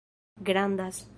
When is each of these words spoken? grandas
grandas 0.37 1.07